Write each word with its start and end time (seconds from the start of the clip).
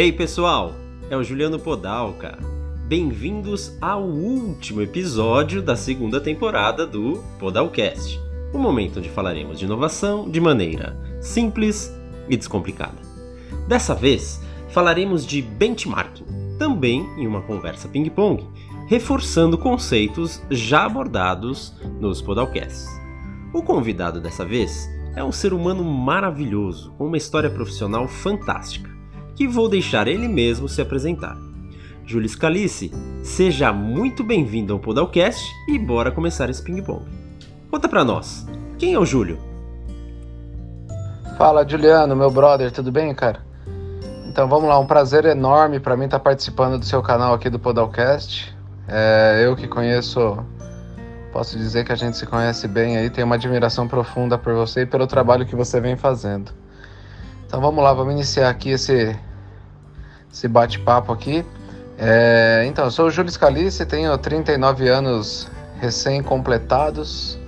Hey 0.00 0.12
pessoal, 0.12 0.76
é 1.10 1.16
o 1.16 1.24
Juliano 1.24 1.58
Podalca. 1.58 2.38
Bem-vindos 2.86 3.76
ao 3.80 4.04
último 4.04 4.80
episódio 4.80 5.60
da 5.60 5.74
segunda 5.74 6.20
temporada 6.20 6.86
do 6.86 7.20
Podalcast, 7.40 8.16
o 8.54 8.58
momento 8.58 9.00
onde 9.00 9.08
falaremos 9.08 9.58
de 9.58 9.64
inovação 9.64 10.30
de 10.30 10.40
maneira 10.40 10.96
simples 11.20 11.92
e 12.28 12.36
descomplicada. 12.36 12.94
Dessa 13.66 13.92
vez, 13.92 14.40
falaremos 14.68 15.26
de 15.26 15.42
benchmarking, 15.42 16.26
também 16.60 17.00
em 17.18 17.26
uma 17.26 17.42
conversa 17.42 17.88
ping-pong, 17.88 18.46
reforçando 18.86 19.58
conceitos 19.58 20.40
já 20.48 20.84
abordados 20.84 21.74
nos 21.98 22.22
Podalcasts. 22.22 22.86
O 23.52 23.64
convidado 23.64 24.20
dessa 24.20 24.44
vez 24.44 24.88
é 25.16 25.24
um 25.24 25.32
ser 25.32 25.52
humano 25.52 25.82
maravilhoso, 25.82 26.92
com 26.96 27.08
uma 27.08 27.16
história 27.16 27.50
profissional 27.50 28.06
fantástica 28.06 28.97
que 29.38 29.46
vou 29.46 29.68
deixar 29.68 30.08
ele 30.08 30.26
mesmo 30.26 30.68
se 30.68 30.82
apresentar. 30.82 31.38
Júlio 32.04 32.28
Scalice, 32.28 32.90
seja 33.22 33.72
muito 33.72 34.24
bem-vindo 34.24 34.72
ao 34.72 34.80
Podalcast 34.80 35.48
e 35.68 35.78
bora 35.78 36.10
começar 36.10 36.50
esse 36.50 36.60
ping-pong. 36.60 37.04
Conta 37.70 37.88
pra 37.88 38.02
nós, 38.02 38.44
quem 38.80 38.94
é 38.94 38.98
o 38.98 39.06
Júlio? 39.06 39.38
Fala, 41.36 41.64
Juliano, 41.64 42.16
meu 42.16 42.32
brother, 42.32 42.72
tudo 42.72 42.90
bem, 42.90 43.14
cara? 43.14 43.38
Então 44.26 44.48
vamos 44.48 44.68
lá, 44.68 44.76
um 44.76 44.86
prazer 44.88 45.24
enorme 45.24 45.78
para 45.78 45.96
mim 45.96 46.06
estar 46.06 46.18
tá 46.18 46.24
participando 46.24 46.76
do 46.76 46.84
seu 46.84 47.00
canal 47.00 47.32
aqui 47.32 47.48
do 47.48 47.60
Podalcast. 47.60 48.52
É, 48.88 49.44
eu 49.44 49.54
que 49.54 49.68
conheço, 49.68 50.44
posso 51.32 51.56
dizer 51.56 51.84
que 51.84 51.92
a 51.92 51.96
gente 51.96 52.16
se 52.16 52.26
conhece 52.26 52.66
bem 52.66 52.96
aí, 52.96 53.08
tenho 53.08 53.24
uma 53.24 53.36
admiração 53.36 53.86
profunda 53.86 54.36
por 54.36 54.52
você 54.54 54.80
e 54.80 54.86
pelo 54.86 55.06
trabalho 55.06 55.46
que 55.46 55.54
você 55.54 55.80
vem 55.80 55.96
fazendo. 55.96 56.50
Então 57.46 57.60
vamos 57.60 57.84
lá, 57.84 57.92
vamos 57.92 58.12
iniciar 58.14 58.50
aqui 58.50 58.70
esse 58.70 59.16
esse 60.32 60.48
bate-papo 60.48 61.12
aqui. 61.12 61.44
É, 61.98 62.64
então, 62.66 62.84
eu 62.84 62.90
sou 62.90 63.06
o 63.06 63.10
Júlio 63.10 63.30
Scalice, 63.30 63.84
tenho 63.84 64.16
39 64.16 64.88
anos 64.88 65.48
recém-completados. 65.80 67.38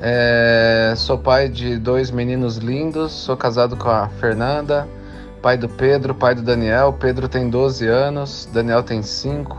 É, 0.00 0.92
sou 0.96 1.16
pai 1.16 1.48
de 1.48 1.78
dois 1.78 2.10
meninos 2.10 2.56
lindos, 2.56 3.12
sou 3.12 3.36
casado 3.36 3.76
com 3.76 3.88
a 3.88 4.08
Fernanda, 4.20 4.88
pai 5.40 5.56
do 5.56 5.68
Pedro, 5.68 6.12
pai 6.14 6.34
do 6.34 6.42
Daniel. 6.42 6.92
Pedro 6.92 7.28
tem 7.28 7.48
12 7.48 7.86
anos, 7.86 8.48
Daniel 8.52 8.82
tem 8.82 9.02
5. 9.02 9.56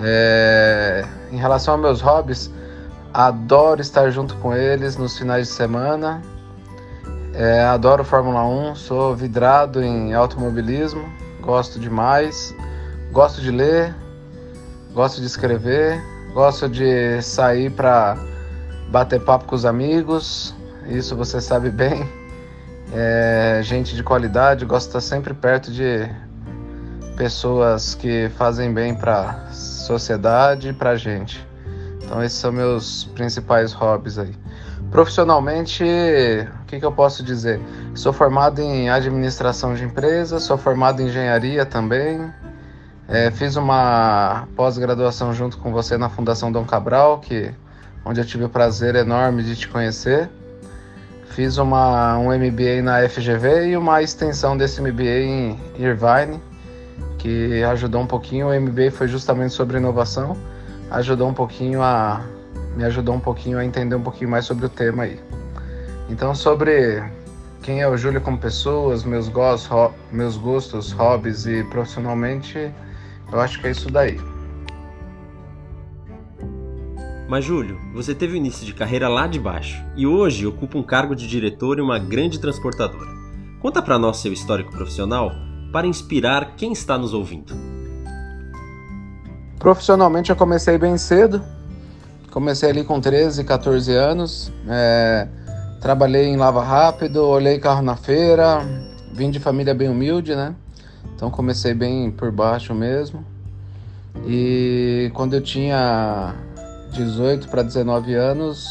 É, 0.00 1.04
em 1.30 1.36
relação 1.36 1.74
aos 1.74 1.80
meus 1.80 2.00
hobbies, 2.00 2.50
adoro 3.14 3.80
estar 3.80 4.10
junto 4.10 4.34
com 4.36 4.52
eles 4.52 4.96
nos 4.96 5.16
finais 5.16 5.46
de 5.46 5.54
semana. 5.54 6.20
É, 7.34 7.62
adoro 7.62 8.02
Fórmula 8.02 8.44
1, 8.44 8.74
sou 8.74 9.14
vidrado 9.14 9.80
em 9.80 10.12
automobilismo 10.12 11.27
gosto 11.40 11.78
demais. 11.78 12.54
Gosto 13.12 13.40
de 13.40 13.50
ler, 13.50 13.94
gosto 14.92 15.20
de 15.20 15.26
escrever, 15.26 16.00
gosto 16.34 16.68
de 16.68 17.22
sair 17.22 17.70
para 17.70 18.16
bater 18.90 19.20
papo 19.20 19.44
com 19.46 19.54
os 19.54 19.64
amigos, 19.64 20.54
isso 20.88 21.16
você 21.16 21.40
sabe 21.40 21.70
bem. 21.70 22.08
É, 22.92 23.60
gente 23.62 23.94
de 23.94 24.02
qualidade, 24.02 24.64
gosto 24.64 24.84
de 24.84 24.96
estar 24.96 25.00
sempre 25.00 25.34
perto 25.34 25.70
de 25.70 26.08
pessoas 27.16 27.94
que 27.94 28.30
fazem 28.36 28.72
bem 28.72 28.94
para 28.94 29.50
sociedade 29.52 30.68
e 30.68 30.72
para 30.72 30.96
gente. 30.96 31.46
Então 32.02 32.22
esses 32.22 32.38
são 32.38 32.50
meus 32.50 33.04
principais 33.14 33.72
hobbies 33.72 34.18
aí. 34.18 34.34
Profissionalmente, 34.90 35.84
o 35.84 36.64
que, 36.64 36.80
que, 36.80 36.84
eu 36.84 36.92
posso 36.92 37.22
dizer? 37.22 37.60
Sou 37.94 38.10
formado 38.10 38.60
em 38.60 38.88
administração 38.88 39.74
de 39.74 39.84
empresas, 39.84 40.44
sou 40.44 40.56
formado 40.56 41.02
em 41.02 41.06
engenharia 41.08 41.66
também. 41.66 42.32
É, 43.06 43.30
fiz 43.30 43.56
uma 43.56 44.48
pós-graduação 44.56 45.32
junto 45.34 45.58
com 45.58 45.72
você 45.72 45.98
na 45.98 46.08
Fundação 46.08 46.50
Dom 46.50 46.64
Cabral, 46.64 47.18
que, 47.18 47.52
onde 48.02 48.20
eu 48.20 48.24
tive 48.24 48.44
o 48.44 48.48
prazer 48.48 48.94
enorme 48.94 49.42
de 49.42 49.56
te 49.56 49.68
conhecer. 49.68 50.30
Fiz 51.30 51.58
uma, 51.58 52.16
um 52.18 52.28
MBA 52.28 52.82
na 52.82 53.06
FGV 53.06 53.68
e 53.68 53.76
uma 53.76 54.02
extensão 54.02 54.56
desse 54.56 54.80
MBA 54.80 55.20
em 55.20 55.60
Irvine, 55.78 56.40
que 57.18 57.62
ajudou 57.62 58.00
um 58.00 58.06
pouquinho. 58.06 58.48
O 58.48 58.60
MBA 58.60 58.90
foi 58.90 59.06
justamente 59.06 59.52
sobre 59.52 59.76
inovação, 59.76 60.34
ajudou 60.90 61.28
um 61.28 61.34
pouquinho 61.34 61.82
a 61.82 62.22
me 62.78 62.84
ajudou 62.84 63.16
um 63.16 63.20
pouquinho 63.20 63.58
a 63.58 63.64
entender 63.64 63.96
um 63.96 64.02
pouquinho 64.02 64.30
mais 64.30 64.44
sobre 64.44 64.64
o 64.64 64.68
tema 64.68 65.02
aí. 65.02 65.18
Então, 66.08 66.32
sobre 66.32 67.02
quem 67.60 67.82
é 67.82 67.88
o 67.88 67.96
Júlio 67.96 68.20
como 68.20 68.38
pessoa, 68.38 68.96
meus 69.04 69.28
gostos, 69.28 69.90
meus 70.12 70.36
gostos, 70.36 70.92
hobbies 70.92 71.44
e 71.44 71.64
profissionalmente, 71.64 72.72
eu 73.32 73.40
acho 73.40 73.60
que 73.60 73.66
é 73.66 73.72
isso 73.72 73.90
daí. 73.90 74.20
Mas 77.28 77.44
Júlio, 77.44 77.76
você 77.92 78.14
teve 78.14 78.34
o 78.34 78.36
início 78.36 78.64
de 78.64 78.72
carreira 78.72 79.08
lá 79.08 79.26
de 79.26 79.40
baixo 79.40 79.84
e 79.96 80.06
hoje 80.06 80.46
ocupa 80.46 80.78
um 80.78 80.82
cargo 80.84 81.16
de 81.16 81.26
diretor 81.26 81.80
em 81.80 81.82
uma 81.82 81.98
grande 81.98 82.38
transportadora. 82.38 83.10
Conta 83.60 83.82
para 83.82 83.98
nós 83.98 84.18
seu 84.18 84.32
histórico 84.32 84.70
profissional 84.70 85.32
para 85.72 85.84
inspirar 85.84 86.54
quem 86.56 86.72
está 86.72 86.96
nos 86.96 87.12
ouvindo. 87.12 87.52
Profissionalmente 89.58 90.30
eu 90.30 90.36
comecei 90.36 90.78
bem 90.78 90.96
cedo, 90.96 91.42
Comecei 92.30 92.70
ali 92.70 92.84
com 92.84 93.00
13, 93.00 93.42
14 93.44 93.92
anos. 93.94 94.52
É, 94.68 95.26
trabalhei 95.80 96.26
em 96.26 96.36
Lava 96.36 96.62
Rápido, 96.62 97.24
olhei 97.24 97.58
carro 97.58 97.82
na 97.82 97.96
feira. 97.96 98.60
Vim 99.12 99.30
de 99.30 99.40
família 99.40 99.74
bem 99.74 99.88
humilde, 99.88 100.34
né? 100.36 100.54
Então 101.14 101.30
comecei 101.30 101.74
bem 101.74 102.10
por 102.10 102.30
baixo 102.30 102.74
mesmo. 102.74 103.24
E 104.26 105.10
quando 105.14 105.34
eu 105.34 105.40
tinha 105.40 106.34
18 106.92 107.48
para 107.48 107.62
19 107.62 108.14
anos, 108.14 108.66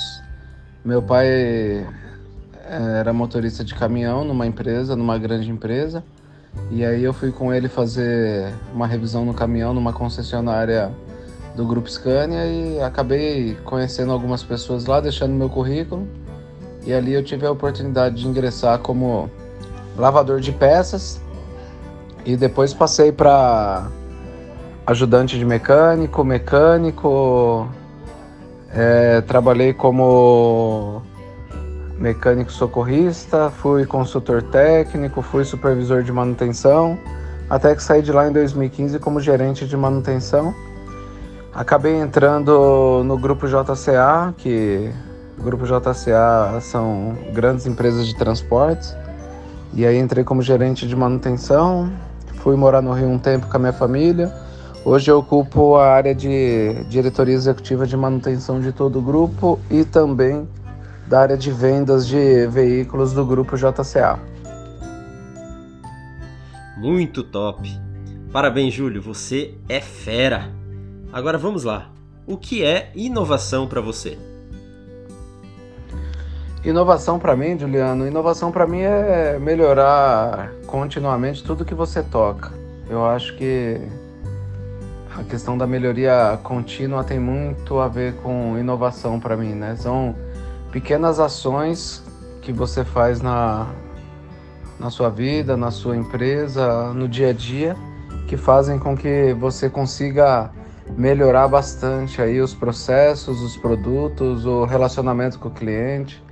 meu 0.86 1.02
pai 1.02 1.28
é, 1.28 1.86
era 3.00 3.12
motorista 3.12 3.64
de 3.64 3.74
caminhão 3.74 4.24
numa 4.24 4.46
empresa, 4.46 4.96
numa 4.96 5.18
grande 5.18 5.50
empresa. 5.50 6.04
E 6.72 6.86
aí 6.86 7.04
eu 7.04 7.14
fui 7.14 7.32
com 7.32 7.54
ele 7.54 7.68
fazer 7.68 8.54
uma 8.74 8.88
revisão 8.88 9.26
no 9.26 9.34
caminhão 9.34 9.74
numa 9.74 9.94
concessionária 9.94 10.92
do 11.58 11.66
Grupo 11.66 11.90
Scania 11.90 12.46
e 12.46 12.80
acabei 12.80 13.58
conhecendo 13.66 14.12
algumas 14.12 14.44
pessoas 14.44 14.86
lá, 14.86 15.02
deixando 15.02 15.34
meu 15.34 15.50
currículo. 15.50 16.08
E 16.86 16.94
ali 16.94 17.14
eu 17.14 17.24
tive 17.24 17.48
a 17.48 17.52
oportunidade 17.52 18.16
de 18.16 18.28
ingressar 18.28 18.78
como 18.78 19.30
lavador 19.98 20.40
de 20.40 20.52
peças 20.52 21.20
e 22.24 22.38
depois 22.38 22.76
passei 22.76 23.12
para 23.12 23.88
ajudante 24.86 25.38
de 25.38 25.44
mecânico, 25.44 26.24
mecânico, 26.24 27.68
é, 28.72 29.22
trabalhei 29.22 29.74
como 29.74 31.02
mecânico 31.98 32.52
socorrista, 32.52 33.50
fui 33.50 33.84
consultor 33.88 34.44
técnico, 34.44 35.24
fui 35.24 35.44
supervisor 35.44 36.04
de 36.04 36.12
manutenção, 36.12 37.00
até 37.50 37.76
que 37.76 37.82
saí 37.82 38.04
de 38.04 38.12
lá 38.12 38.30
em 38.30 38.32
2015 38.32 39.00
como 39.00 39.20
gerente 39.20 39.66
de 39.66 39.76
manutenção 39.76 40.54
Acabei 41.58 41.96
entrando 41.96 43.02
no 43.04 43.18
grupo 43.18 43.48
JCA, 43.48 44.32
que 44.38 44.92
o 45.40 45.42
grupo 45.42 45.66
JCA 45.66 46.62
são 46.62 47.18
grandes 47.34 47.66
empresas 47.66 48.06
de 48.06 48.16
transportes. 48.16 48.96
E 49.74 49.84
aí 49.84 49.98
entrei 49.98 50.24
como 50.24 50.40
gerente 50.44 50.88
de 50.88 50.96
manutenção, 50.96 51.92
fui 52.44 52.56
morar 52.56 52.80
no 52.80 52.94
Rio 52.94 53.08
um 53.08 53.18
tempo 53.18 53.48
com 53.48 53.58
a 53.58 53.60
minha 53.60 53.74
família. 53.74 54.32
Hoje 54.86 55.10
eu 55.10 55.18
ocupo 55.18 55.78
a 55.78 55.88
área 55.88 56.14
de 56.14 56.76
diretoria 56.90 57.34
executiva 57.34 57.88
de 57.88 57.98
manutenção 57.98 58.62
de 58.62 58.72
todo 58.72 59.00
o 59.00 59.02
grupo 59.02 59.60
e 59.68 59.84
também 59.84 60.48
da 61.08 61.22
área 61.22 61.36
de 61.36 61.50
vendas 61.50 62.06
de 62.06 62.46
veículos 62.46 63.14
do 63.14 63.26
grupo 63.26 63.58
JCA. 63.58 64.20
Muito 66.78 67.24
top! 67.24 67.68
Parabéns, 68.32 68.76
Júlio, 68.76 69.02
você 69.02 69.56
é 69.68 69.82
fera! 69.82 70.67
Agora 71.12 71.38
vamos 71.38 71.64
lá. 71.64 71.90
O 72.26 72.38
que 72.38 72.64
é 72.64 72.92
inovação 72.94 73.68
para 73.68 73.80
você? 73.80 74.18
Inovação 76.66 77.18
para 77.18 77.36
mim, 77.36 77.58
Juliano, 77.58 78.06
inovação 78.06 78.52
para 78.52 78.68
mim 78.68 78.82
é 78.82 79.40
melhorar 79.40 80.52
continuamente 80.66 81.42
tudo 81.42 81.64
que 81.64 81.74
você 81.74 82.04
toca. 82.04 82.52
Eu 82.90 83.06
acho 83.06 83.38
que 83.38 83.80
a 85.18 85.24
questão 85.24 85.58
da 85.58 85.66
melhoria 85.66 86.38
contínua 86.44 87.06
tem 87.06 87.20
muito 87.20 87.80
a 87.80 87.88
ver 87.88 88.16
com 88.16 88.58
inovação 88.58 89.18
para 89.18 89.38
mim, 89.38 89.54
né? 89.54 89.78
São 89.78 90.14
pequenas 90.70 91.22
ações 91.22 92.04
que 92.42 92.52
você 92.52 92.84
faz 92.84 93.22
na, 93.22 93.68
na 94.78 94.90
sua 94.90 95.10
vida, 95.10 95.56
na 95.56 95.72
sua 95.72 95.96
empresa, 95.96 96.94
no 96.94 97.08
dia 97.08 97.30
a 97.30 97.34
dia, 97.34 97.78
que 98.28 98.36
fazem 98.36 98.78
com 98.78 98.96
que 98.96 99.34
você 99.40 99.70
consiga 99.70 100.52
melhorar 100.96 101.48
bastante 101.48 102.22
aí 102.22 102.40
os 102.40 102.54
processos, 102.54 103.42
os 103.42 103.58
produtos, 103.58 104.46
o 104.46 104.66
relacionamento 104.66 105.40
com 105.40 105.50
o 105.50 105.52
cliente. 105.52 106.24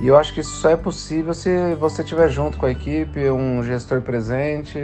E 0.00 0.08
eu 0.08 0.16
acho 0.16 0.34
que 0.34 0.40
isso 0.40 0.56
só 0.56 0.70
é 0.70 0.76
possível 0.76 1.32
se 1.32 1.74
você 1.74 2.02
estiver 2.02 2.28
junto 2.28 2.58
com 2.58 2.66
a 2.66 2.70
equipe, 2.70 3.30
um 3.30 3.62
gestor 3.62 4.02
presente, 4.02 4.78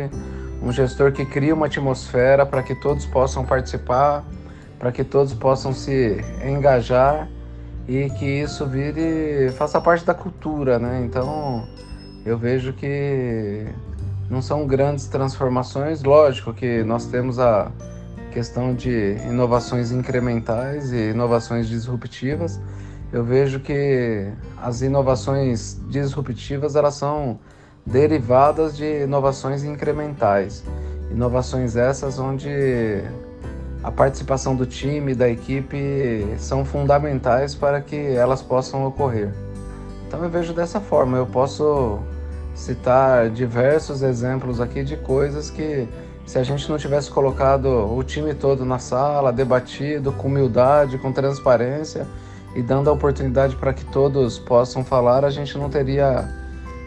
um 0.63 0.73
gestor 0.73 1.13
que 1.13 1.25
cria 1.25 1.55
uma 1.55 1.67
atmosfera 1.67 2.47
para 2.47 2.63
que 2.63 2.75
todos 2.75 3.05
possam 3.05 3.45
participar, 3.45 4.25
para 4.79 4.91
que 4.91 5.05
todos 5.05 5.35
possam 5.35 5.73
se 5.73 6.25
engajar 6.45 7.29
e 7.87 8.09
que 8.11 8.25
isso 8.25 8.65
vire 8.67 9.51
faça 9.53 9.81
parte 9.81 10.05
da 10.05 10.15
cultura, 10.15 10.79
né? 10.79 11.03
Então 11.05 11.67
eu 12.25 12.39
vejo 12.39 12.73
que 12.73 13.67
não 14.31 14.41
são 14.41 14.67
grandes 14.67 15.07
transformações, 15.09 16.03
lógico 16.03 16.55
que 16.55 16.83
nós 16.85 17.07
temos 17.07 17.39
a 17.39 17.71
questão 18.33 18.75
de 18.75 19.17
inovações 19.29 19.93
incrementais 19.93 20.93
e 20.93 21.11
inovações 21.11 21.69
disruptivas. 21.69 22.59
Eu 23.13 23.23
vejo 23.23 23.61
que 23.61 24.33
as 24.57 24.81
inovações 24.81 25.79
disruptivas 25.89 26.75
elas 26.75 26.95
são 26.95 27.39
derivadas 27.85 28.77
de 28.77 29.03
inovações 29.03 29.63
incrementais. 29.63 30.65
Inovações 31.11 31.77
essas 31.77 32.19
onde 32.19 32.49
a 33.83 33.91
participação 33.91 34.57
do 34.57 34.65
time, 34.65 35.15
da 35.15 35.29
equipe 35.29 36.25
são 36.39 36.65
fundamentais 36.65 37.55
para 37.55 37.81
que 37.81 37.97
elas 37.97 38.41
possam 38.41 38.87
ocorrer. 38.87 39.31
Então 40.07 40.23
eu 40.25 40.31
vejo 40.31 40.55
dessa 40.55 40.81
forma, 40.81 41.19
eu 41.19 41.27
posso 41.27 41.99
citar 42.55 43.29
diversos 43.31 44.03
exemplos 44.03 44.61
aqui 44.61 44.85
de 44.85 44.97
coisas 44.97 45.51
que 45.51 45.89
se 46.27 46.39
a 46.39 46.43
gente 46.43 46.69
não 46.71 46.79
tivesse 46.79 47.11
colocado 47.11 47.67
o 47.67 48.03
time 48.03 48.35
todo 48.35 48.65
na 48.65 48.79
sala, 48.79 49.33
debatido 49.33 50.13
com 50.13 50.29
humildade, 50.29 50.99
com 50.99 51.13
transparência 51.13 52.07
e 52.55 52.63
dando 52.63 52.89
a 52.91 52.93
oportunidade 52.93 53.57
para 53.57 53.73
que 53.73 53.85
todos 53.87 54.39
possam 54.39 54.85
falar, 54.85 55.25
a 55.25 55.31
gente 55.31 55.57
não 55.59 55.69
teria 55.69 56.29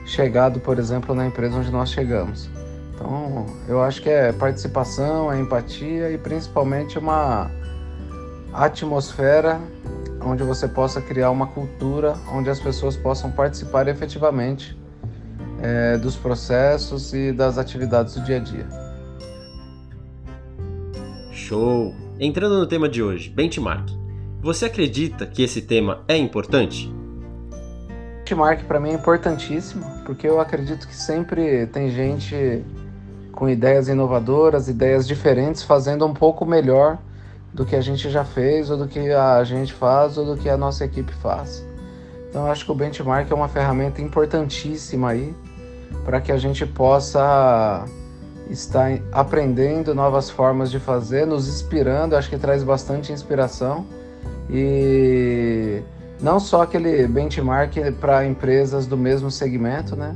chegado, 0.06 0.60
por 0.60 0.80
exemplo, 0.80 1.14
na 1.14 1.26
empresa 1.26 1.58
onde 1.58 1.72
nós 1.72 1.90
chegamos. 1.90 2.50
Então, 2.94 3.46
eu 3.68 3.82
acho 3.82 4.02
que 4.02 4.10
é 4.10 4.32
participação, 4.32 5.32
é 5.32 5.40
empatia 5.40 6.12
e 6.12 6.18
principalmente 6.18 6.98
uma 6.98 7.52
atmosfera 8.54 9.60
onde 10.22 10.44
você 10.44 10.68
possa 10.68 11.02
criar 11.02 11.30
uma 11.30 11.48
cultura 11.48 12.16
onde 12.32 12.50
as 12.50 12.60
pessoas 12.60 12.96
possam 12.96 13.32
participar 13.32 13.88
efetivamente 13.88 14.78
é, 15.62 15.98
dos 15.98 16.16
processos 16.16 17.14
e 17.14 17.32
das 17.32 17.58
atividades 17.58 18.16
do 18.16 18.22
dia 18.22 18.38
a 18.38 18.40
dia. 18.40 18.85
Show! 21.46 21.94
Entrando 22.20 22.58
no 22.58 22.66
tema 22.66 22.90
de 22.90 23.04
hoje, 23.04 23.30
benchmark. 23.30 23.92
Você 24.42 24.66
acredita 24.66 25.28
que 25.28 25.44
esse 25.44 25.62
tema 25.62 26.04
é 26.08 26.18
importante? 26.18 26.92
Benchmark 28.18 28.64
para 28.64 28.80
mim 28.80 28.90
é 28.90 28.94
importantíssimo, 28.94 29.86
porque 30.08 30.28
eu 30.28 30.40
acredito 30.42 30.88
que 30.88 30.96
sempre 30.96 31.68
tem 31.68 31.92
gente 31.92 32.66
com 33.32 33.48
ideias 33.48 33.88
inovadoras, 33.88 34.68
ideias 34.68 35.08
diferentes, 35.08 35.62
fazendo 35.62 36.04
um 36.04 36.16
pouco 36.16 36.48
melhor 36.48 36.98
do 37.54 37.64
que 37.64 37.76
a 37.76 37.82
gente 37.82 38.10
já 38.10 38.26
fez, 38.26 38.72
ou 38.72 38.78
do 38.80 38.88
que 38.88 39.12
a 39.12 39.44
gente 39.44 39.72
faz, 39.72 40.18
ou 40.18 40.26
do 40.26 40.42
que 40.42 40.50
a 40.50 40.58
nossa 40.58 40.84
equipe 40.84 41.14
faz. 41.14 41.64
Então, 42.28 42.48
acho 42.48 42.66
que 42.66 42.72
o 42.72 42.76
benchmark 42.76 43.30
é 43.30 43.36
uma 43.36 43.48
ferramenta 43.48 44.02
importantíssima 44.02 45.12
aí 45.12 45.32
para 46.04 46.20
que 46.20 46.32
a 46.32 46.38
gente 46.38 46.66
possa 46.66 47.86
estar 48.50 49.00
aprendendo 49.12 49.94
novas 49.96 50.30
formas 50.30 50.72
de 50.72 50.80
fazer, 50.80 51.26
nos 51.26 51.48
inspirando. 51.48 52.16
Acho 52.16 52.30
que 52.30 52.38
traz 52.38 52.64
bastante 52.64 53.12
inspiração 53.12 53.86
e 54.50 55.82
não 56.22 56.40
só 56.40 56.62
aquele 56.62 57.08
benchmark 57.08 57.76
para 58.00 58.26
empresas 58.26 58.86
do 58.86 58.98
mesmo 58.98 59.30
segmento, 59.32 59.96
né? 59.96 60.16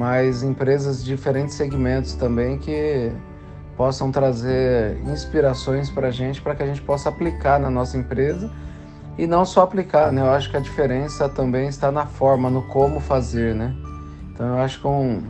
mas 0.00 0.42
empresas 0.42 1.04
de 1.04 1.14
diferentes 1.14 1.54
segmentos 1.54 2.14
também 2.14 2.56
que 2.56 3.12
possam 3.76 4.10
trazer 4.10 4.96
inspirações 5.06 5.90
para 5.90 6.08
a 6.08 6.10
gente, 6.10 6.40
para 6.40 6.54
que 6.54 6.62
a 6.62 6.66
gente 6.66 6.80
possa 6.80 7.10
aplicar 7.10 7.60
na 7.60 7.68
nossa 7.68 7.98
empresa 7.98 8.50
e 9.18 9.26
não 9.26 9.44
só 9.44 9.60
aplicar, 9.60 10.10
né? 10.10 10.22
Eu 10.22 10.30
acho 10.30 10.50
que 10.50 10.56
a 10.56 10.60
diferença 10.60 11.28
também 11.28 11.68
está 11.68 11.92
na 11.92 12.06
forma, 12.06 12.48
no 12.48 12.62
como 12.62 12.98
fazer, 12.98 13.54
né? 13.54 13.74
Então 14.32 14.46
eu 14.46 14.62
acho 14.62 14.80
que 14.80 14.86
um, 14.86 15.22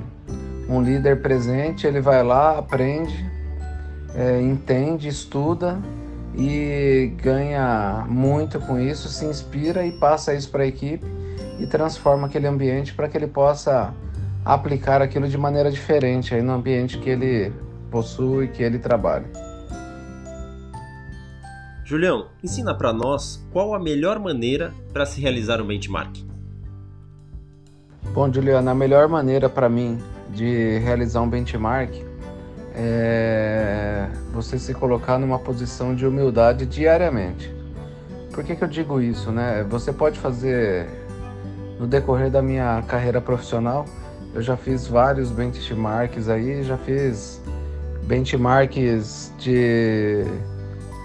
um 0.71 0.81
líder 0.81 1.21
presente, 1.21 1.85
ele 1.85 2.01
vai 2.01 2.23
lá, 2.23 2.57
aprende, 2.57 3.29
é, 4.15 4.41
entende, 4.41 5.09
estuda 5.09 5.81
e 6.39 7.13
ganha 7.21 8.07
muito 8.09 8.61
com 8.61 8.79
isso, 8.79 9.09
se 9.09 9.25
inspira 9.25 9.85
e 9.85 9.91
passa 9.91 10.33
isso 10.33 10.49
para 10.49 10.63
a 10.63 10.67
equipe 10.67 11.05
e 11.59 11.67
transforma 11.67 12.29
aquele 12.29 12.47
ambiente 12.47 12.95
para 12.95 13.09
que 13.09 13.19
ele 13.19 13.27
possa 13.27 13.93
aplicar 14.45 15.03
aquilo 15.03 15.29
de 15.29 15.37
maneira 15.37 15.73
diferente 15.73 16.37
aí 16.37 16.41
no 16.41 16.53
ambiente 16.53 16.99
que 16.99 17.11
ele 17.11 17.53
possui, 17.91 18.47
que 18.47 18.63
ele 18.63 18.79
trabalha. 18.79 19.27
Julião, 21.85 22.29
ensina 22.45 22.73
para 22.73 22.93
nós 22.93 23.45
qual 23.53 23.75
a 23.75 23.81
melhor 23.81 24.21
maneira 24.21 24.73
para 24.93 25.05
se 25.05 25.21
realizar 25.21 25.61
um 25.61 25.67
benchmark. 25.67 26.25
Bom, 28.15 28.33
Juliana, 28.33 28.71
a 28.71 28.75
melhor 28.75 29.09
maneira 29.09 29.49
para 29.49 29.69
mim 29.69 29.99
de 30.33 30.79
realizar 30.79 31.21
um 31.23 31.29
benchmark 31.29 31.93
é 32.75 34.09
você 34.33 34.59
se 34.59 34.73
colocar 34.73 35.19
numa 35.19 35.39
posição 35.39 35.95
de 35.95 36.07
humildade 36.07 36.67
diariamente. 36.67 37.53
Por 38.33 38.45
que, 38.45 38.55
que 38.55 38.63
eu 38.63 38.69
digo 38.69 39.01
isso, 39.01 39.31
né? 39.33 39.67
Você 39.69 39.93
pode 39.93 40.19
fazer 40.19 40.87
no 41.79 41.87
decorrer 41.87 42.31
da 42.31 42.41
minha 42.41 42.83
carreira 42.87 43.21
profissional, 43.21 43.85
eu 44.35 44.41
já 44.41 44.57
fiz 44.57 44.87
vários 44.87 45.31
benchmarks 45.31 46.29
aí, 46.29 46.63
já 46.63 46.77
fiz 46.77 47.41
benchmarks 48.05 49.33
de 49.39 50.25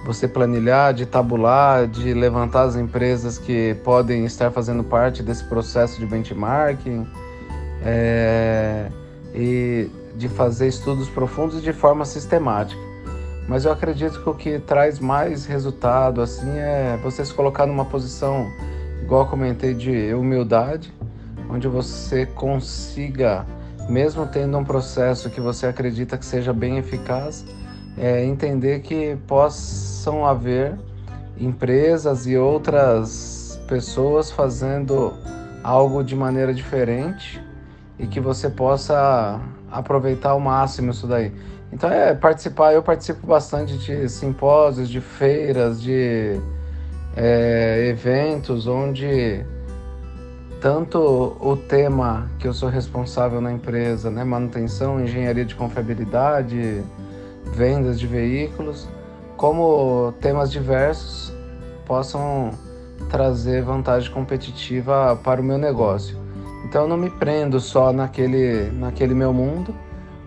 você 0.06 0.27
planilhar, 0.27 0.94
de 0.94 1.06
tabular, 1.06 1.88
de 1.88 2.13
levantar 2.13 2.63
as 2.63 2.75
empresas 2.75 3.39
que 3.39 3.75
podem 3.83 4.25
estar 4.25 4.51
fazendo 4.51 4.83
parte 4.83 5.24
desse 5.24 5.44
processo 5.45 6.00
de 6.00 6.06
benchmarking 6.06 7.07
é, 7.83 8.88
e 9.36 9.90
de 10.16 10.30
fazer 10.30 10.68
estudos 10.68 11.10
profundos 11.10 11.62
de 11.62 11.74
forma 11.74 12.06
sistemática. 12.06 12.82
Mas 13.48 13.66
eu 13.66 13.72
acredito 13.72 14.24
que 14.24 14.30
o 14.30 14.34
que 14.34 14.60
traz 14.60 15.00
mais 15.00 15.46
resultado 15.46 16.22
assim 16.22 16.50
é 16.58 16.98
você 17.04 17.24
se 17.24 17.34
colocar 17.34 17.66
numa 17.66 17.86
posição, 17.86 18.50
igual 19.04 19.28
comentei, 19.28 19.74
de 19.74 20.14
humildade 20.14 20.92
onde 21.50 21.68
você 21.68 22.26
consiga, 22.26 23.46
mesmo 23.88 24.25
tendo 24.25 24.58
um 24.58 24.63
processo 24.63 25.30
que 25.30 25.39
você 25.39 25.68
acredita 25.68 26.18
que 26.18 26.25
seja 26.25 26.51
bem 26.51 26.77
eficaz, 26.77 27.46
é, 27.98 28.25
entender 28.25 28.80
que 28.80 29.15
possam 29.27 30.25
haver 30.25 30.74
empresas 31.38 32.25
e 32.25 32.36
outras 32.36 33.60
pessoas 33.68 34.32
fazendo 34.32 35.13
algo 35.63 36.04
de 36.04 36.15
maneira 36.15 36.54
diferente 36.54 37.45
e 37.98 38.08
que 38.08 38.20
você 38.20 38.50
possa 38.50 39.40
aproveitar 39.72 40.32
ao 40.32 40.40
máximo 40.40 40.92
isso 40.92 41.08
daí. 41.08 41.32
Então 41.72 41.90
é 41.92 42.14
participar, 42.14 42.74
eu 42.74 42.84
participo 42.84 43.25
bastante 43.28 43.78
de 43.78 44.08
simpósios, 44.08 44.90
de 44.90 45.02
feiras, 45.02 45.82
de 45.82 46.40
é, 47.16 47.88
eventos 47.90 48.68
onde 48.68 49.44
tanto 50.62 51.00
o 51.40 51.56
tema 51.56 52.30
que 52.40 52.48
eu 52.48 52.54
sou 52.54 52.70
responsável 52.70 53.40
na 53.40 53.52
empresa, 53.52 54.10
né, 54.10 54.24
manutenção, 54.24 55.00
engenharia 55.00 55.46
de 55.46 55.54
confiabilidade, 55.54 56.82
vendas 57.54 58.00
de 58.00 58.08
veículos, 58.08 58.88
como 59.38 60.14
temas 60.22 60.52
diversos 60.52 61.34
possam 61.86 62.52
trazer 63.10 63.62
vantagem 63.62 64.12
competitiva 64.12 65.20
para 65.24 65.40
o 65.40 65.44
meu 65.44 65.58
negócio. 65.58 66.25
Então 66.65 66.81
eu 66.81 66.88
não 66.88 66.98
me 66.98 67.12
prendo 67.12 67.60
só 67.60 67.93
naquele, 67.93 68.72
naquele 68.72 69.13
meu 69.13 69.31
mundo, 69.31 69.74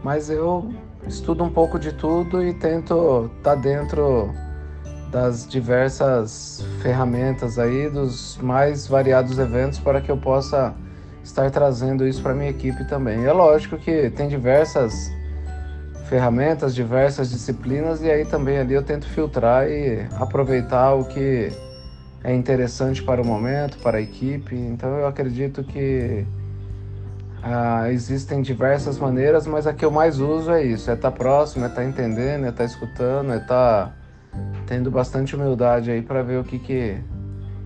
mas 0.05 0.31
eu 0.31 0.73
estudo 1.07 1.43
um 1.43 1.51
pouco 1.51 1.81
de 1.81 1.93
tudo 1.93 2.43
e 2.43 2.55
tento 2.55 3.29
estar 3.39 3.57
tá 3.57 3.61
dentro 3.61 4.31
das 5.11 5.49
diversas 5.49 6.65
ferramentas 6.81 7.59
aí, 7.59 7.91
dos 7.91 8.39
mais 8.41 8.87
variados 8.87 9.37
eventos 9.39 9.81
para 9.81 10.01
que 10.01 10.11
eu 10.13 10.17
possa 10.17 10.75
estar 11.25 11.51
trazendo 11.51 12.07
isso 12.07 12.23
para 12.23 12.35
minha 12.35 12.51
equipe 12.51 12.85
também. 12.85 13.25
É 13.25 13.33
lógico 13.33 13.77
que 13.77 14.09
tem 14.11 14.29
diversas 14.29 15.11
ferramentas, 16.09 16.73
diversas 16.73 17.31
disciplinas 17.31 18.01
e 18.01 18.09
aí 18.09 18.25
também 18.25 18.59
ali 18.59 18.75
eu 18.75 18.83
tento 18.83 19.09
filtrar 19.09 19.69
e 19.69 20.07
aproveitar 20.21 20.95
o 20.95 21.05
que 21.05 21.51
é 22.23 22.35
interessante 22.35 23.03
para 23.03 23.23
o 23.23 23.27
momento, 23.27 23.79
para 23.79 23.99
a 23.99 24.01
equipe. 24.01 24.55
Então 24.55 24.91
eu 24.99 25.07
acredito 25.07 25.63
que 25.63 26.27
ah, 27.43 27.91
existem 27.91 28.43
diversas 28.43 28.99
maneiras, 28.99 29.47
mas 29.47 29.67
a 29.67 29.73
que 29.73 29.85
eu 29.85 29.91
mais 29.91 30.19
uso 30.19 30.51
é 30.51 30.65
isso: 30.65 30.91
é 30.91 30.95
estar 30.95 31.11
tá 31.11 31.17
próximo, 31.17 31.65
é 31.65 31.69
estar 31.69 31.83
tá 31.83 31.89
entendendo, 31.89 32.45
é 32.45 32.49
estar 32.49 32.53
tá 32.53 32.65
escutando, 32.65 33.33
é 33.33 33.37
estar 33.37 33.97
tendo 34.67 34.91
bastante 34.91 35.35
humildade 35.35 35.91
aí 35.91 36.03
para 36.03 36.23
ver 36.23 36.39
o 36.39 36.45
que, 36.45 36.59
que 36.59 36.99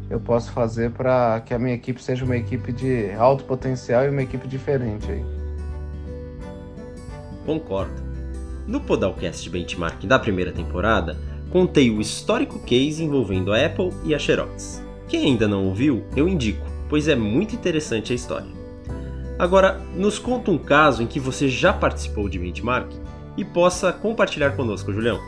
eu 0.08 0.20
posso 0.20 0.52
fazer 0.52 0.90
para 0.90 1.40
que 1.40 1.54
a 1.54 1.58
minha 1.58 1.74
equipe 1.74 2.02
seja 2.02 2.24
uma 2.24 2.36
equipe 2.36 2.72
de 2.72 3.10
alto 3.12 3.44
potencial 3.44 4.04
e 4.04 4.10
uma 4.10 4.22
equipe 4.22 4.46
diferente 4.46 5.10
aí. 5.10 5.24
Concordo. 7.44 8.12
No 8.66 8.80
Podalcast 8.80 9.48
Benchmark 9.50 10.06
da 10.06 10.18
primeira 10.18 10.52
temporada, 10.52 11.16
contei 11.52 11.90
o 11.90 12.00
histórico 12.00 12.58
case 12.60 13.04
envolvendo 13.04 13.52
a 13.52 13.66
Apple 13.66 13.92
e 14.04 14.14
a 14.14 14.18
Xerox. 14.18 14.82
Quem 15.06 15.26
ainda 15.26 15.46
não 15.46 15.66
ouviu, 15.66 16.02
eu 16.16 16.26
indico, 16.26 16.66
pois 16.88 17.08
é 17.08 17.14
muito 17.14 17.54
interessante 17.54 18.10
a 18.10 18.16
história. 18.16 18.48
Agora, 19.38 19.78
nos 19.94 20.18
conta 20.18 20.50
um 20.50 20.56
caso 20.56 21.02
em 21.02 21.06
que 21.06 21.20
você 21.20 21.48
já 21.48 21.70
participou 21.70 22.26
de 22.26 22.38
benchmark 22.38 22.90
e 23.36 23.44
possa 23.44 23.92
compartilhar 23.92 24.52
conosco, 24.52 24.92
Julião. 24.92 25.20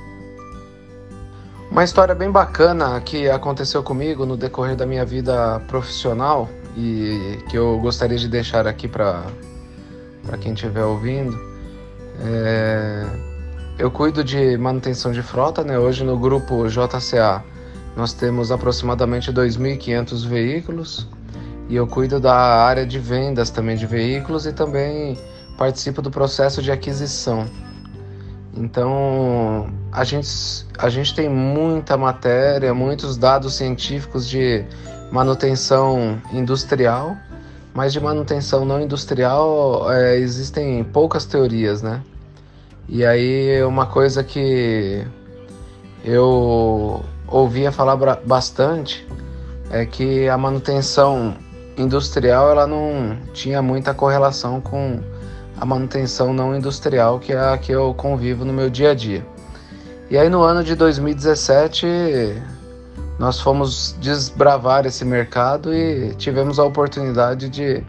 Uma 1.71 1.85
história 1.85 2.14
bem 2.14 2.31
bacana 2.31 2.99
que 3.00 3.28
aconteceu 3.28 3.83
comigo 3.83 4.25
no 4.25 4.37
decorrer 4.37 4.76
da 4.76 4.87
minha 4.87 5.04
vida 5.04 5.61
profissional 5.69 6.49
e 6.76 7.38
que 7.50 7.59
eu 7.59 7.78
gostaria 7.81 8.16
de 8.16 8.28
deixar 8.28 8.66
aqui 8.66 8.88
para 8.88 9.26
quem 10.40 10.54
estiver 10.54 10.85
ouvindo. 10.85 11.38
É... 12.21 13.34
Eu 13.76 13.90
cuido 13.90 14.23
de 14.23 14.57
manutenção 14.57 15.11
de 15.11 15.21
frota, 15.21 15.64
né? 15.64 15.76
Hoje 15.76 16.04
no 16.04 16.16
grupo 16.16 16.69
JCA 16.69 17.43
nós 17.97 18.12
temos 18.12 18.52
aproximadamente 18.52 19.33
2.500 19.33 20.26
veículos 20.28 21.09
e 21.69 21.75
eu 21.75 21.85
cuido 21.85 22.21
da 22.21 22.35
área 22.35 22.87
de 22.87 23.00
vendas 23.00 23.50
também 23.50 23.76
de 23.76 23.85
veículos 23.85 24.47
e 24.47 24.52
também 24.52 25.19
participo 25.59 26.00
do 26.00 26.09
processo 26.09 26.62
de 26.62 26.71
aquisição. 26.71 27.47
Então, 28.57 29.69
a 29.90 30.04
gente, 30.04 30.28
a 30.78 30.88
gente 30.88 31.12
tem 31.12 31.28
muita 31.28 31.97
matéria, 31.97 32.73
muitos 32.73 33.16
dados 33.16 33.54
científicos 33.57 34.28
de 34.28 34.64
manutenção 35.11 36.23
industrial, 36.33 37.16
mas 37.75 37.93
de 37.93 37.99
manutenção 37.99 38.64
não 38.64 38.81
industrial 38.81 39.93
é, 39.93 40.16
existem 40.16 40.85
poucas 40.85 41.25
teorias, 41.25 41.83
né? 41.83 42.00
E 42.88 43.05
aí, 43.05 43.62
uma 43.64 43.87
coisa 43.87 44.23
que 44.23 45.07
eu 46.05 47.03
ouvia 47.26 47.73
falar 47.73 47.97
bastante 48.25 49.07
é 49.71 49.87
que 49.87 50.29
a 50.29 50.37
manutenção 50.37 51.35
industrial 51.76 52.50
ela 52.50 52.67
não 52.67 53.17
tinha 53.33 53.62
muita 53.62 53.95
correlação 53.95 54.61
com 54.61 55.00
a 55.59 55.64
manutenção 55.64 56.33
não 56.33 56.55
industrial, 56.55 57.19
que 57.19 57.33
é 57.33 57.38
a 57.38 57.57
que 57.57 57.73
eu 57.73 57.95
convivo 57.95 58.45
no 58.45 58.53
meu 58.53 58.69
dia 58.69 58.91
a 58.91 58.95
dia. 58.95 59.25
E 60.11 60.19
aí 60.19 60.29
no 60.29 60.43
ano 60.43 60.62
de 60.62 60.75
2017 60.75 61.87
nós 63.19 63.41
fomos 63.41 63.97
desbravar 64.00 64.85
esse 64.87 65.05
mercado 65.05 65.73
e 65.73 66.14
tivemos 66.17 66.59
a 66.59 66.64
oportunidade 66.64 67.49
de 67.49 67.83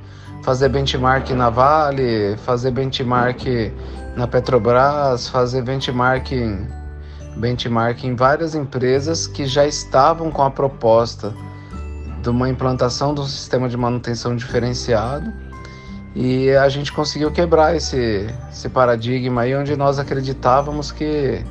fazer 0.44 0.70
benchmark 0.70 1.30
na 1.32 1.50
Vale, 1.50 2.38
fazer 2.38 2.72
benchmark 2.72 3.44
na 4.16 4.28
Petrobras, 4.28 5.28
fazer 5.28 5.62
benchmark 5.62 6.32
em, 6.32 6.68
benchmark 7.36 8.04
em 8.04 8.16
várias 8.16 8.56
empresas 8.56 9.28
que 9.28 9.46
já 9.46 9.66
estavam 9.66 10.32
com 10.32 10.42
a 10.42 10.50
proposta 10.50 11.34
de 12.22 12.30
uma 12.30 12.50
implantação 12.50 13.14
um 13.14 13.26
sistema 13.26 13.68
de 13.68 13.78
manutenção 13.78 14.36
diferenciado 14.36 15.32
e 16.16 16.50
a 16.52 16.70
gente 16.70 16.94
conseguiu 16.94 17.30
quebrar 17.30 17.76
esse, 17.76 18.28
esse 18.50 18.70
paradigma 18.70 19.42
aí 19.42 19.54
onde 19.54 19.76
nós 19.76 20.00
acreditávamos 20.00 20.92
que 20.92 21.44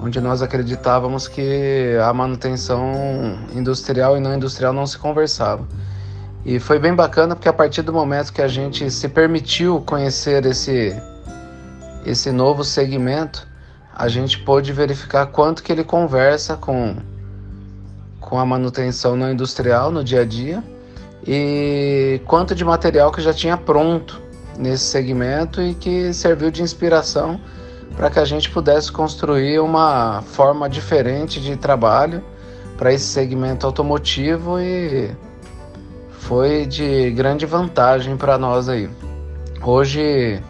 onde 0.00 0.20
nós 0.20 0.40
acreditávamos 0.40 1.28
que 1.28 1.96
a 2.02 2.12
manutenção 2.12 3.38
industrial 3.54 4.16
e 4.16 4.20
não 4.20 4.34
industrial 4.34 4.72
não 4.72 4.86
se 4.86 4.96
conversava. 4.96 5.66
E 6.42 6.58
foi 6.58 6.78
bem 6.78 6.94
bacana 6.94 7.36
porque 7.36 7.50
a 7.50 7.52
partir 7.52 7.82
do 7.82 7.92
momento 7.92 8.32
que 8.32 8.40
a 8.40 8.48
gente 8.48 8.90
se 8.90 9.08
permitiu 9.10 9.82
conhecer 9.82 10.46
esse 10.46 10.96
esse 12.04 12.30
novo 12.30 12.64
segmento, 12.64 13.46
a 13.94 14.08
gente 14.08 14.38
pôde 14.38 14.72
verificar 14.72 15.26
quanto 15.26 15.62
que 15.62 15.72
ele 15.72 15.84
conversa 15.84 16.56
com 16.56 16.96
com 18.20 18.38
a 18.38 18.46
manutenção 18.46 19.16
não 19.16 19.32
industrial 19.32 19.90
no 19.90 20.04
dia 20.04 20.20
a 20.20 20.24
dia 20.24 20.62
e 21.26 22.20
quanto 22.26 22.54
de 22.54 22.64
material 22.64 23.10
que 23.10 23.20
já 23.20 23.32
tinha 23.32 23.56
pronto 23.56 24.22
nesse 24.56 24.84
segmento 24.84 25.60
e 25.60 25.74
que 25.74 26.12
serviu 26.12 26.50
de 26.50 26.62
inspiração 26.62 27.40
para 27.96 28.08
que 28.08 28.18
a 28.18 28.24
gente 28.24 28.48
pudesse 28.50 28.92
construir 28.92 29.58
uma 29.58 30.22
forma 30.22 30.68
diferente 30.68 31.40
de 31.40 31.56
trabalho 31.56 32.22
para 32.78 32.92
esse 32.92 33.04
segmento 33.04 33.66
automotivo 33.66 34.60
e 34.60 35.10
foi 36.12 36.66
de 36.66 37.10
grande 37.10 37.46
vantagem 37.46 38.16
para 38.16 38.38
nós 38.38 38.68
aí. 38.68 38.88
Hoje 39.62 40.40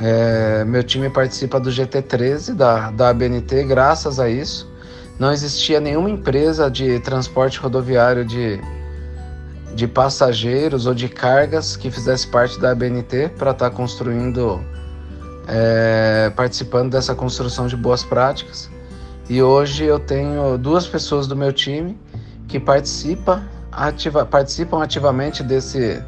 é, 0.00 0.64
meu 0.64 0.82
time 0.82 1.10
participa 1.10 1.60
do 1.60 1.70
GT13 1.70 2.54
da, 2.54 2.90
da 2.90 3.08
ABNT 3.10 3.64
graças 3.64 4.18
a 4.18 4.28
isso. 4.28 4.70
Não 5.18 5.32
existia 5.32 5.80
nenhuma 5.80 6.10
empresa 6.10 6.70
de 6.70 6.98
transporte 7.00 7.58
rodoviário 7.58 8.24
de 8.24 8.60
de 9.74 9.86
passageiros 9.86 10.86
ou 10.86 10.94
de 10.94 11.08
cargas 11.08 11.76
que 11.76 11.90
fizesse 11.90 12.26
parte 12.26 12.60
da 12.60 12.72
ABNT 12.72 13.30
para 13.38 13.52
estar 13.52 13.70
tá 13.70 13.76
construindo, 13.76 14.62
é, 15.48 16.30
participando 16.36 16.92
dessa 16.92 17.14
construção 17.14 17.66
de 17.66 17.76
boas 17.76 18.04
práticas. 18.04 18.70
E 19.28 19.42
hoje 19.42 19.84
eu 19.84 19.98
tenho 19.98 20.58
duas 20.58 20.86
pessoas 20.86 21.26
do 21.26 21.34
meu 21.34 21.52
time 21.52 21.98
que 22.48 22.60
participa, 22.60 23.42
ativa, 23.70 24.26
participam 24.26 24.82
ativamente 24.82 25.42
desse, 25.42 26.02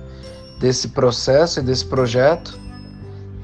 desse 0.61 0.89
processo 0.89 1.61
e 1.61 1.63
desse 1.63 1.87
projeto. 1.87 2.59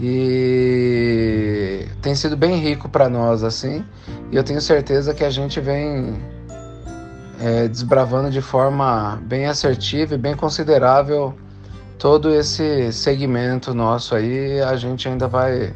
E 0.03 1.87
tem 2.01 2.15
sido 2.15 2.35
bem 2.35 2.57
rico 2.57 2.89
para 2.89 3.09
nós 3.09 3.45
assim. 3.45 3.85
E 4.33 4.37
eu 4.37 4.43
tenho 4.43 4.61
certeza 4.61 5.13
que 5.13 5.23
a 5.23 5.29
gente 5.29 5.61
vem 5.61 6.15
é, 7.39 7.69
desbravando 7.69 8.31
de 8.31 8.41
forma 8.41 9.21
bem 9.23 9.47
assertiva 9.47 10.15
e 10.15 10.19
bem 10.19 10.35
considerável 10.35 11.35
todo 11.99 12.35
esse 12.35 12.91
segmento 12.93 13.75
nosso 13.75 14.15
aí. 14.15 14.63
A 14.63 14.75
gente 14.75 15.07
ainda 15.07 15.29
vai 15.29 15.75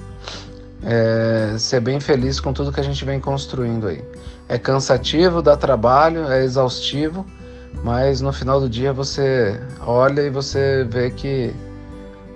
é, 0.82 1.56
ser 1.58 1.80
bem 1.80 2.00
feliz 2.00 2.40
com 2.40 2.52
tudo 2.52 2.72
que 2.72 2.80
a 2.80 2.84
gente 2.84 3.04
vem 3.04 3.20
construindo 3.20 3.88
aí. 3.88 4.02
É 4.48 4.56
cansativo, 4.56 5.42
dá 5.42 5.54
trabalho, 5.54 6.30
é 6.30 6.44
exaustivo, 6.44 7.26
mas 7.82 8.22
no 8.22 8.32
final 8.32 8.58
do 8.58 8.70
dia 8.70 8.90
você 8.90 9.60
olha 9.86 10.22
e 10.22 10.30
você 10.30 10.84
vê 10.84 11.10
que 11.10 11.54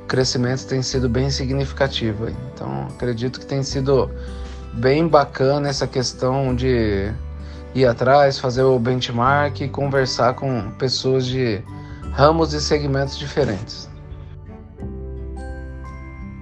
crescimento 0.09 0.67
tem 0.67 0.83
sido 0.83 1.09
bem 1.09 1.31
significativo. 1.31 2.29
Então 2.29 2.89
acredito 2.89 3.39
que 3.39 3.47
tem 3.47 3.63
sido 3.63 4.11
bem 4.75 5.07
bacana 5.07 5.69
essa 5.69 5.87
questão 5.87 6.55
de 6.55 7.13
ir 7.75 7.87
atrás, 7.87 8.39
fazer 8.39 8.63
o 8.63 8.79
benchmark 8.79 9.61
e 9.61 9.69
conversar 9.69 10.35
com 10.35 10.71
pessoas 10.73 11.27
de 11.27 11.63
ramos 12.13 12.53
e 12.55 12.61
segmentos 12.61 13.19
diferentes. 13.19 13.89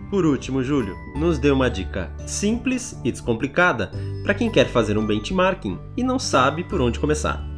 Por 0.09 0.25
último, 0.25 0.63
Júlio, 0.63 0.97
nos 1.17 1.37
dê 1.37 1.51
uma 1.51 1.69
dica 1.69 2.11
simples 2.27 2.99
e 3.05 3.11
descomplicada 3.11 3.91
para 4.23 4.35
quem 4.35 4.49
quer 4.49 4.69
fazer 4.69 4.97
um 4.97 5.05
benchmarking 5.05 5.79
e 5.97 6.03
não 6.03 6.19
sabe 6.19 6.63
por 6.63 6.81
onde 6.81 7.01
começar. 7.01 7.56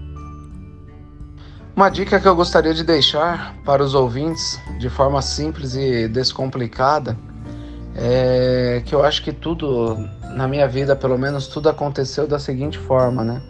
Uma 1.79 1.91
dica 1.91 2.19
que 2.19 2.27
eu 2.27 2.35
gostaria 2.35 2.75
de 2.75 2.83
deixar 2.83 3.55
para 3.65 3.85
os 3.85 3.95
ouvintes, 3.95 4.61
de 4.81 4.91
forma 4.91 5.23
simples 5.23 5.77
e 5.77 6.09
descomplicada, 6.09 7.17
é 7.95 8.83
que 8.85 8.93
eu 8.93 9.05
acho 9.05 9.23
que 9.23 9.33
tudo 9.33 9.97
na 10.35 10.49
minha 10.49 10.67
vida, 10.67 10.97
pelo 10.97 11.17
menos, 11.17 11.47
tudo 11.47 11.69
aconteceu 11.69 12.27
da 12.27 12.41
seguinte 12.41 12.77
forma, 12.77 13.23
né? 13.23 13.41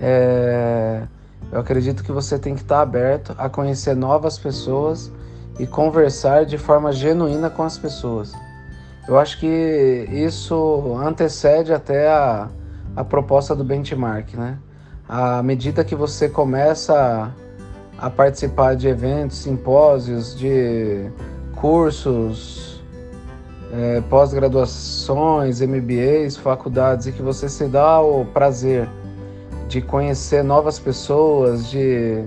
É, 0.00 1.02
eu 1.52 1.60
acredito 1.60 2.02
que 2.02 2.10
você 2.10 2.38
tem 2.38 2.54
que 2.54 2.62
estar 2.62 2.80
aberto 2.80 3.34
a 3.36 3.46
conhecer 3.46 3.94
novas 3.94 4.38
pessoas 4.38 5.12
e 5.58 5.66
conversar 5.66 6.46
de 6.46 6.56
forma 6.56 6.90
genuína 6.92 7.50
com 7.50 7.62
as 7.62 7.76
pessoas. 7.76 8.32
Eu 9.06 9.18
acho 9.18 9.38
que 9.38 10.08
isso 10.10 10.96
antecede 10.96 11.74
até 11.74 12.08
a, 12.08 12.48
a 12.96 13.04
proposta 13.04 13.54
do 13.54 13.62
benchmark, 13.62 14.32
né? 14.32 14.56
À 15.06 15.42
medida 15.42 15.84
que 15.84 15.94
você 15.94 16.26
começa 16.26 16.94
a, 16.98 17.45
a 17.98 18.10
participar 18.10 18.76
de 18.76 18.88
eventos, 18.88 19.38
simpósios, 19.38 20.36
de 20.38 21.10
cursos, 21.54 22.82
é, 23.72 24.00
pós-graduações, 24.02 25.60
MBAs, 25.60 26.36
faculdades, 26.36 27.06
e 27.06 27.12
que 27.12 27.22
você 27.22 27.48
se 27.48 27.66
dá 27.66 28.00
o 28.00 28.24
prazer 28.26 28.88
de 29.68 29.80
conhecer 29.80 30.44
novas 30.44 30.78
pessoas, 30.78 31.68
de 31.68 32.24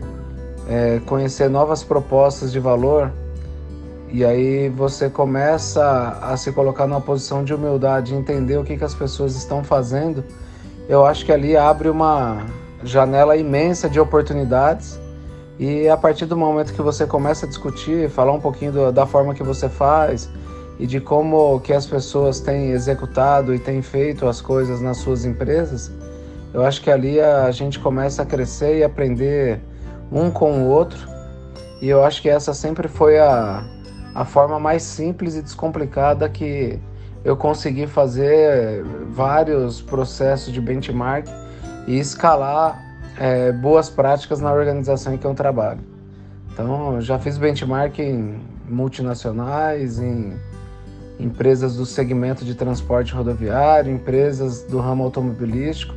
é, 0.67 0.99
conhecer 1.05 1.49
novas 1.49 1.83
propostas 1.83 2.51
de 2.51 2.59
valor, 2.59 3.11
e 4.11 4.25
aí 4.25 4.69
você 4.69 5.09
começa 5.09 6.17
a 6.21 6.35
se 6.35 6.51
colocar 6.51 6.87
numa 6.87 7.01
posição 7.01 7.43
de 7.43 7.53
humildade, 7.53 8.15
entender 8.15 8.57
o 8.57 8.63
que, 8.63 8.75
que 8.75 8.83
as 8.83 8.95
pessoas 8.95 9.35
estão 9.35 9.63
fazendo, 9.63 10.23
eu 10.87 11.05
acho 11.05 11.23
que 11.23 11.31
ali 11.31 11.55
abre 11.55 11.89
uma 11.89 12.43
janela 12.83 13.37
imensa 13.37 13.87
de 13.87 13.99
oportunidades. 13.99 14.99
E 15.59 15.89
a 15.89 15.97
partir 15.97 16.25
do 16.25 16.37
momento 16.37 16.73
que 16.73 16.81
você 16.81 17.05
começa 17.05 17.45
a 17.45 17.49
discutir, 17.49 18.09
falar 18.09 18.31
um 18.31 18.39
pouquinho 18.39 18.71
do, 18.71 18.91
da 18.93 19.05
forma 19.05 19.35
que 19.35 19.43
você 19.43 19.67
faz, 19.67 20.29
e 20.79 20.87
de 20.87 21.01
como 21.01 21.59
que 21.59 21.73
as 21.73 21.85
pessoas 21.85 22.39
têm 22.39 22.71
executado 22.71 23.53
e 23.53 23.59
têm 23.59 23.81
feito 23.81 24.25
as 24.25 24.39
coisas 24.39 24.79
nas 24.79 24.97
suas 24.97 25.25
empresas, 25.25 25.91
eu 26.53 26.65
acho 26.65 26.81
que 26.81 26.89
ali 26.89 27.19
a 27.19 27.51
gente 27.51 27.77
começa 27.77 28.23
a 28.23 28.25
crescer 28.25 28.77
e 28.77 28.83
aprender 28.85 29.59
um 30.09 30.31
com 30.31 30.63
o 30.63 30.67
outro. 30.67 31.05
E 31.81 31.89
eu 31.89 32.03
acho 32.03 32.21
que 32.21 32.29
essa 32.29 32.53
sempre 32.53 32.87
foi 32.87 33.19
a, 33.19 33.63
a 34.15 34.23
forma 34.23 34.57
mais 34.57 34.81
simples 34.81 35.35
e 35.35 35.41
descomplicada 35.41 36.27
que 36.29 36.79
eu 37.25 37.35
consegui 37.35 37.85
fazer 37.85 38.83
vários 39.11 39.81
processos 39.81 40.53
de 40.53 40.61
benchmark 40.61 41.27
e 41.85 41.99
escalar 41.99 42.88
é, 43.17 43.51
boas 43.51 43.89
práticas 43.89 44.39
na 44.39 44.51
organização 44.51 45.13
em 45.13 45.17
que 45.17 45.25
eu 45.25 45.33
trabalho. 45.33 45.79
Então, 46.51 46.99
já 47.01 47.17
fiz 47.17 47.37
benchmark 47.37 47.99
em 47.99 48.39
multinacionais, 48.67 49.99
em 49.99 50.33
empresas 51.19 51.75
do 51.75 51.85
segmento 51.85 52.45
de 52.45 52.55
transporte 52.55 53.13
rodoviário, 53.13 53.91
empresas 53.91 54.63
do 54.63 54.79
ramo 54.79 55.03
automobilístico 55.03 55.93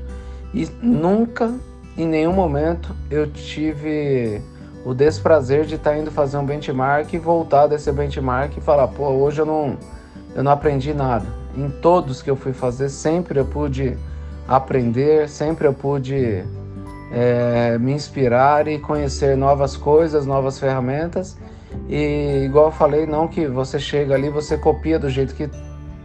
e 0.53 0.69
nunca, 0.83 1.55
em 1.97 2.07
nenhum 2.07 2.33
momento, 2.33 2.95
eu 3.11 3.31
tive 3.31 4.43
o 4.85 4.93
desprazer 4.93 5.65
de 5.65 5.77
estar 5.77 5.97
indo 5.97 6.11
fazer 6.11 6.37
um 6.39 6.45
benchmark 6.45 7.13
e 7.13 7.19
voltar 7.19 7.69
desse 7.69 7.91
benchmark 7.93 8.57
e 8.57 8.61
falar, 8.61 8.89
pô, 8.89 9.09
hoje 9.09 9.41
eu 9.41 9.47
não, 9.47 9.77
eu 10.35 10.43
não 10.43 10.51
aprendi 10.51 10.93
nada. 10.93 11.27
Em 11.57 11.69
todos 11.69 12.21
que 12.21 12.31
eu 12.31 12.37
fui 12.37 12.53
fazer, 12.53 12.89
sempre 12.89 13.39
eu 13.39 13.45
pude 13.45 13.97
aprender, 14.49 15.29
sempre 15.29 15.69
eu 15.69 15.73
pude 15.73 16.45
é, 17.13 17.79
me 17.79 17.93
inspirar 17.93 18.67
e 18.67 18.79
conhecer 18.79 19.37
novas 19.37 19.77
coisas, 19.77 20.25
novas 20.25 20.59
ferramentas. 20.59 21.37
E 21.89 22.45
igual 22.45 22.67
eu 22.67 22.73
falei, 22.73 23.07
não 23.07 23.29
que 23.29 23.47
você 23.47 23.79
chega 23.79 24.15
ali, 24.15 24.31
você 24.31 24.57
copia 24.57 24.99
do 24.99 25.09
jeito 25.11 25.35
que 25.35 25.49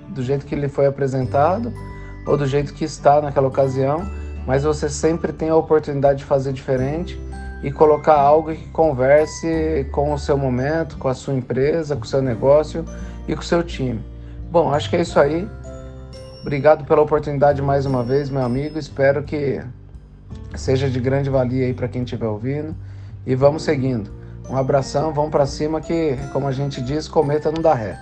do 0.10 0.24
jeito 0.24 0.46
que 0.46 0.56
lhe 0.56 0.68
foi 0.68 0.88
apresentado 0.88 1.72
ou 2.26 2.36
do 2.36 2.48
jeito 2.48 2.74
que 2.74 2.84
está 2.84 3.22
naquela 3.22 3.48
ocasião, 3.48 4.10
mas 4.48 4.64
você 4.64 4.90
sempre 4.90 5.32
tem 5.32 5.50
a 5.50 5.56
oportunidade 5.56 6.20
de 6.20 6.26
fazer 6.26 6.54
diferente 6.54 7.22
e 7.64 7.72
colocar 7.72 8.16
algo 8.16 8.54
que 8.54 8.68
converse 8.70 9.88
com 9.92 10.14
o 10.14 10.18
seu 10.18 10.38
momento, 10.38 10.98
com 10.98 11.08
a 11.08 11.14
sua 11.14 11.36
empresa, 11.36 11.96
com 11.96 12.04
o 12.04 12.08
seu 12.08 12.22
negócio 12.22 12.84
e 13.28 13.36
com 13.36 13.42
o 13.42 13.46
seu 13.46 13.64
time. 13.64 14.04
Bom, 14.50 14.74
acho 14.74 14.90
que 14.90 14.96
é 14.96 15.02
isso 15.02 15.20
aí. 15.20 15.48
Obrigado 16.42 16.86
pela 16.86 17.02
oportunidade 17.02 17.62
mais 17.62 17.86
uma 17.86 18.04
vez, 18.04 18.30
meu 18.30 18.44
amigo. 18.44 18.80
Espero 18.80 19.24
que 19.24 19.62
seja 20.56 20.90
de 20.90 21.00
grande 21.00 21.30
valia 21.30 21.66
aí 21.66 21.74
para 21.74 21.88
quem 21.88 22.04
estiver 22.04 22.28
ouvindo. 22.28 22.76
E 23.26 23.36
vamos 23.36 23.64
seguindo. 23.64 24.10
Um 24.50 24.56
abração, 24.56 25.14
vamos 25.14 25.32
para 25.32 25.46
cima 25.46 25.82
que, 25.82 26.16
como 26.32 26.48
a 26.48 26.52
gente 26.52 26.82
diz, 26.82 27.08
cometa 27.08 27.52
não 27.52 27.62
dá 27.62 27.74
ré. 27.74 28.00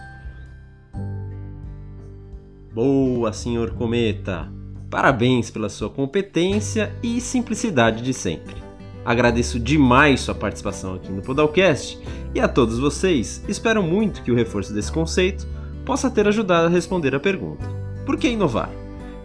Boa, 2.72 3.34
senhor 3.34 3.72
Cometa. 3.72 4.52
Parabéns 4.90 5.50
pela 5.50 5.70
sua 5.70 5.90
competência 5.90 6.94
e 7.02 7.20
simplicidade 7.20 8.04
de 8.04 8.14
sempre. 8.14 8.56
Agradeço 9.04 9.60
demais 9.60 10.22
sua 10.22 10.36
participação 10.36 10.96
aqui 10.96 11.12
no 11.12 11.22
Podalcast 11.22 12.00
e 12.34 12.40
a 12.40 12.48
todos 12.48 12.80
vocês, 12.80 13.44
espero 13.48 13.82
muito 13.82 14.22
que 14.24 14.32
o 14.32 14.36
reforço 14.36 14.74
desse 14.74 14.92
conceito 14.92 15.48
possa 15.86 16.10
ter 16.10 16.28
ajudado 16.28 16.68
a 16.68 16.70
responder 16.70 17.16
a 17.16 17.20
pergunta: 17.20 17.66
por 18.06 18.18
que 18.18 18.28
inovar? 18.28 18.70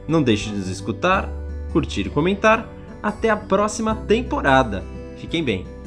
Não 0.07 0.23
deixe 0.23 0.50
de 0.50 0.57
nos 0.57 0.69
escutar, 0.69 1.28
curtir 1.73 2.07
e 2.07 2.11
comentar. 2.11 2.69
Até 3.02 3.30
a 3.30 3.37
próxima 3.37 3.95
temporada. 3.95 4.85
Fiquem 5.16 5.42
bem. 5.42 5.79